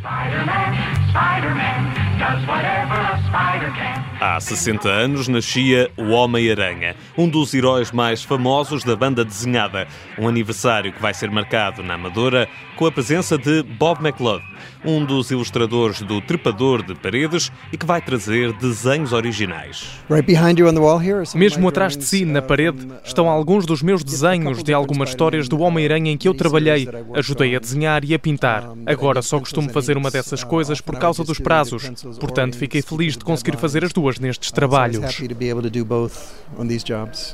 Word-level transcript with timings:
Spider-Man, 0.00 1.10
Spider-Man, 1.10 2.18
does 2.18 2.48
whatever 2.48 2.94
a 2.94 3.22
spider 3.28 3.68
can. 3.76 4.09
Há 4.20 4.38
60 4.38 4.86
anos 4.86 5.28
nascia 5.28 5.90
o 5.96 6.10
Homem-Aranha, 6.10 6.94
um 7.16 7.26
dos 7.26 7.54
heróis 7.54 7.90
mais 7.90 8.22
famosos 8.22 8.84
da 8.84 8.94
banda 8.94 9.24
desenhada. 9.24 9.88
Um 10.18 10.28
aniversário 10.28 10.92
que 10.92 11.00
vai 11.00 11.14
ser 11.14 11.30
marcado 11.30 11.82
na 11.82 11.94
Amadora 11.94 12.46
com 12.76 12.84
a 12.84 12.92
presença 12.92 13.38
de 13.38 13.62
Bob 13.62 14.06
McLeod, 14.06 14.44
um 14.84 15.04
dos 15.04 15.30
ilustradores 15.30 16.02
do 16.02 16.20
Trepador 16.20 16.82
de 16.82 16.94
Paredes 16.94 17.50
e 17.72 17.78
que 17.78 17.86
vai 17.86 18.02
trazer 18.02 18.52
desenhos 18.54 19.14
originais. 19.14 19.98
Mesmo 21.34 21.68
atrás 21.68 21.96
de 21.96 22.04
si, 22.04 22.26
na 22.26 22.42
parede, 22.42 22.88
estão 23.02 23.28
alguns 23.28 23.64
dos 23.64 23.82
meus 23.82 24.04
desenhos 24.04 24.62
de 24.62 24.74
algumas 24.74 25.10
histórias 25.10 25.48
do 25.48 25.60
Homem-Aranha 25.60 26.12
em 26.12 26.18
que 26.18 26.28
eu 26.28 26.34
trabalhei, 26.34 26.86
ajudei 27.14 27.56
a 27.56 27.58
desenhar 27.58 28.04
e 28.04 28.14
a 28.14 28.18
pintar. 28.18 28.70
Agora 28.84 29.22
só 29.22 29.38
costumo 29.38 29.70
fazer 29.70 29.96
uma 29.96 30.10
dessas 30.10 30.44
coisas 30.44 30.80
por 30.80 30.98
causa 30.98 31.24
dos 31.24 31.38
prazos. 31.38 31.90
Portanto, 32.18 32.58
fiquei 32.58 32.82
feliz 32.82 33.16
de 33.16 33.24
conseguir 33.24 33.56
fazer 33.56 33.82
as 33.82 33.92
duas 33.92 34.09
nestes 34.18 34.50
trabalhos. 34.50 34.98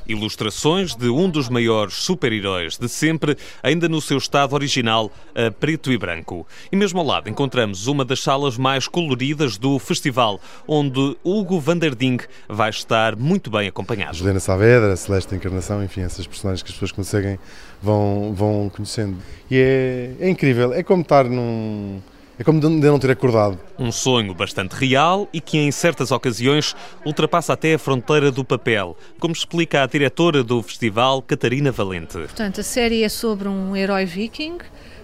Ilustrações 0.07 0.95
de 0.95 1.09
um 1.09 1.30
dos 1.30 1.49
maiores 1.49 1.95
super-heróis 1.95 2.77
de 2.77 2.89
sempre, 2.89 3.37
ainda 3.62 3.89
no 3.89 4.01
seu 4.01 4.19
estado 4.19 4.55
original, 4.55 5.11
a 5.35 5.51
preto 5.51 5.91
e 5.93 5.99
branco. 5.99 6.47
E 6.71 6.77
mesmo 6.77 7.01
ao 7.01 7.07
lado 7.07 7.29
encontramos 7.29 7.87
uma 7.87 8.05
das 8.05 8.21
salas 8.21 8.59
mais 8.59 8.89
coloridas 8.89 9.57
do 9.57 9.79
festival, 9.79 10.41
onde 10.66 11.16
Hugo 11.25 11.61
van 11.61 11.79
der 11.79 11.95
Ding 11.95 12.19
vai 12.49 12.71
estar 12.71 13.16
muito 13.16 13.51
bem 13.51 13.69
acompanhado. 13.69 14.16
Juliana 14.16 14.41
Saavedra, 14.41 14.97
Celeste 14.97 15.35
Encarnação, 15.35 15.83
enfim, 15.83 16.02
essas 16.02 16.27
personagens 16.27 16.63
que 16.63 16.69
as 16.69 16.74
pessoas 16.74 16.93
conseguem, 16.93 17.38
vão, 17.83 18.35
vão 18.35 18.71
conhecendo. 18.74 19.16
E 19.51 19.57
é, 19.57 20.15
é 20.21 20.29
incrível, 20.29 20.73
é 20.73 20.83
como 20.83 21.02
estar 21.02 21.24
num 21.24 22.01
é 22.39 22.45
como 22.45 22.61
de 22.61 22.69
não 22.69 22.99
ter 22.99 23.11
acordado. 23.11 23.59
Um 23.79 23.91
sonho 23.91 24.35
bastante 24.35 24.73
real 24.73 25.29
e 25.33 25.41
que, 25.41 25.59
em 25.59 25.71
certas 25.71 26.11
ocasiões, 26.11 26.77
ultrapassa 27.05 27.52
até 27.52 27.74
a 27.74 27.79
fronteira 27.79 28.30
do 28.30 28.45
papel, 28.45 28.97
como 29.19 29.33
explica 29.33 29.83
a 29.83 29.87
diretora 29.87 30.43
do 30.43 30.63
festival, 30.63 31.23
Catarina 31.23 31.73
Valente. 31.73 32.19
Portanto, 32.19 32.60
a 32.60 32.65
série 32.65 33.02
é 33.02 33.09
sobre 33.09 33.49
um 33.49 33.75
herói 33.75 34.05
viking 34.05 34.59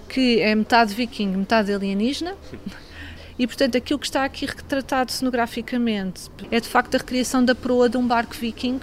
que 0.08 0.40
é 0.40 0.54
metade 0.54 0.94
viking, 0.94 1.28
metade 1.28 1.72
alienígena. 1.72 2.34
E, 3.38 3.46
portanto, 3.46 3.76
aquilo 3.76 3.98
que 3.98 4.06
está 4.06 4.24
aqui 4.24 4.44
retratado 4.44 5.10
cenograficamente 5.10 6.30
é 6.50 6.60
de 6.60 6.68
facto 6.68 6.94
a 6.94 6.98
recriação 6.98 7.42
da 7.42 7.54
proa 7.54 7.88
de 7.88 7.96
um 7.96 8.06
barco 8.06 8.34
viking 8.34 8.78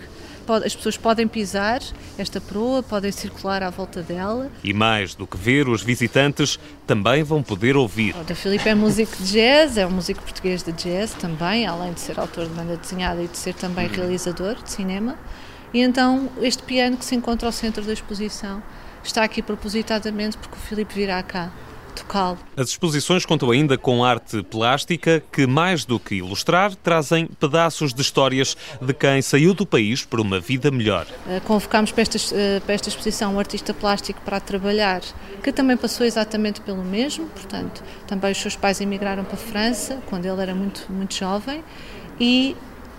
as 0.54 0.76
pessoas 0.76 0.98
podem 0.98 1.28
pisar 1.28 1.82
esta 2.18 2.42
proa, 2.42 2.82
podem 2.84 3.12
circular 3.12 3.64
à 3.64 3.70
volta 3.70 4.02
dela. 4.02 4.50
E 4.64 4.74
mais 4.74 5.16
do 5.16 5.26
que 5.26 5.38
ver, 5.38 5.68
os 5.68 5.82
visitantes 5.82 6.60
também 6.86 7.24
vão 7.24 7.42
poder 7.42 7.76
ouvir. 7.78 8.16
O 8.16 8.24
da 8.24 8.36
Filipe 8.36 8.68
é 8.68 8.76
músico 8.76 9.16
de 9.18 9.32
jazz, 9.32 9.78
é 9.78 9.86
um 9.86 9.92
músico 9.92 10.22
português 10.22 10.64
de 10.64 10.72
jazz 10.72 11.14
também, 11.14 11.66
além 11.66 11.94
de 11.94 12.00
ser 12.00 12.20
autor 12.20 12.48
de 12.48 12.54
banda 12.54 12.78
desenhada 12.78 13.22
e 13.22 13.28
de 13.28 13.38
ser 13.38 13.54
também 13.54 13.88
uhum. 13.88 13.94
realizador 13.94 14.56
de 14.56 14.72
cinema. 14.72 15.18
E 15.74 15.82
então 15.82 16.30
este 16.42 16.64
piano 16.64 16.98
que 16.98 17.06
se 17.06 17.16
encontra 17.16 17.48
ao 17.48 17.52
centro 17.52 17.84
da 17.84 17.94
exposição 17.94 18.62
está 19.04 19.24
aqui 19.24 19.42
propositadamente 19.42 20.38
porque 20.38 20.56
o 20.56 20.60
Filipe 20.60 20.94
virá 20.94 21.22
cá 21.22 21.52
tocá-lo. 22.00 22.38
As 22.58 22.70
exposições 22.70 23.26
contam 23.26 23.52
ainda 23.52 23.78
com 23.78 24.04
arte 24.04 24.44
plástica 24.44 25.24
que, 25.32 25.46
mais 25.46 25.86
do 25.86 26.00
que 26.00 26.16
ilustrar, 26.16 26.76
trazem 26.76 27.28
pedaços 27.28 27.94
de 27.94 28.02
histórias 28.02 28.56
de 28.82 28.94
quem 28.94 29.22
saiu 29.22 29.54
do 29.54 29.66
país 29.66 30.04
por 30.04 30.20
uma 30.20 30.40
vida 30.40 30.72
melhor. 30.72 31.06
Eh, 31.28 31.40
convocámos 31.46 31.92
para 31.92 32.02
esta, 32.02 32.18
eh, 32.36 32.60
para 32.66 32.74
esta 32.74 32.90
exposição 32.90 33.36
um 33.36 33.40
artista 33.40 33.74
plástico 33.74 34.22
para 34.22 34.40
trabalhar, 34.40 35.02
que 35.44 35.52
também 35.52 35.78
passou 35.78 36.06
exatamente 36.06 36.62
pelo 36.62 36.84
mesmo, 36.84 37.28
portanto, 37.28 37.84
também 38.08 38.32
os 38.32 38.38
seus 38.38 38.56
pais 38.56 38.82
emigraram 38.82 39.24
para 39.24 39.36
a 39.36 39.38
França, 39.38 40.00
quando 40.08 40.26
ele 40.26 40.42
era 40.42 40.56
muito, 40.56 40.86
muito 40.90 41.16
jovem, 41.16 41.64
e 42.20 42.56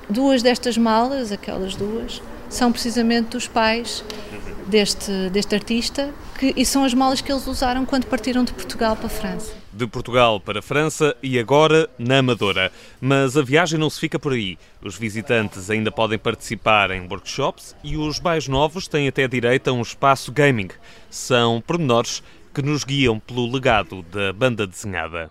duas 0.08 0.42
destas 0.42 0.76
malas, 0.76 1.32
aquelas 1.32 1.74
duas, 1.74 2.22
são 2.48 2.72
precisamente 2.72 3.28
dos 3.30 3.46
pais 3.46 4.04
deste, 4.66 5.30
deste 5.30 5.54
artista 5.54 6.12
que, 6.38 6.52
e 6.56 6.64
são 6.64 6.84
as 6.84 6.94
malas 6.94 7.20
que 7.20 7.30
eles 7.30 7.46
usaram 7.46 7.84
quando 7.84 8.06
partiram 8.06 8.44
de 8.44 8.52
Portugal 8.52 8.96
para 8.96 9.06
a 9.06 9.10
França. 9.10 9.54
De 9.72 9.86
Portugal 9.86 10.40
para 10.40 10.58
a 10.58 10.62
França 10.62 11.16
e 11.22 11.38
agora 11.38 11.88
na 11.98 12.18
Amadora. 12.18 12.72
Mas 13.00 13.36
a 13.36 13.42
viagem 13.42 13.78
não 13.78 13.90
se 13.90 14.00
fica 14.00 14.18
por 14.18 14.32
aí. 14.32 14.58
Os 14.82 14.96
visitantes 14.96 15.70
ainda 15.70 15.92
podem 15.92 16.18
participar 16.18 16.90
em 16.90 17.06
workshops 17.08 17.76
e 17.84 17.96
os 17.96 18.20
mais 18.20 18.48
novos 18.48 18.88
têm 18.88 19.08
até 19.08 19.28
direito 19.28 19.68
a 19.68 19.72
um 19.72 19.82
espaço 19.82 20.32
gaming. 20.32 20.68
São 21.08 21.62
pormenores 21.66 22.22
que 22.52 22.62
nos 22.62 22.84
guiam 22.84 23.20
pelo 23.20 23.50
legado 23.50 24.02
da 24.02 24.32
banda 24.32 24.66
desenhada. 24.66 25.30